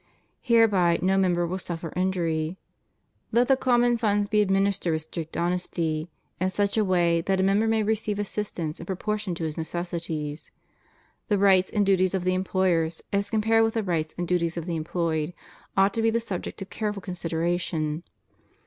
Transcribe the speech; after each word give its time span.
Hereby 0.41 0.97
no 1.03 1.15
member 1.15 1.45
will 1.45 1.59
suffer 1.59 1.93
injury. 1.95 2.57
Let 3.31 3.47
the 3.47 3.55
com 3.55 3.81
mon 3.81 3.97
funds 3.99 4.27
be 4.27 4.41
administered 4.41 4.93
with 4.93 5.03
strict 5.03 5.37
honesty, 5.37 6.09
in 6.39 6.49
such 6.49 6.75
a 6.75 6.83
way 6.83 7.21
that 7.21 7.39
a 7.39 7.43
member 7.43 7.67
may 7.67 7.83
receive 7.83 8.17
assistance 8.17 8.79
in 8.79 8.87
proportion 8.87 9.35
to 9.35 9.43
his 9.43 9.59
necessities. 9.59 10.49
The 11.27 11.37
rights 11.37 11.69
and 11.69 11.85
duties 11.85 12.15
of 12.15 12.23
the 12.23 12.33
employers, 12.33 13.03
as 13.13 13.29
compared 13.29 13.63
with 13.63 13.75
the 13.75 13.83
rights 13.83 14.15
and 14.17 14.27
duties 14.27 14.57
of 14.57 14.65
the 14.65 14.75
employed, 14.75 15.33
ought 15.77 15.93
to 15.93 16.01
be 16.01 16.09
the 16.09 16.19
subject 16.19 16.63
of 16.63 16.71
careful 16.71 17.03
consideration. 17.03 18.01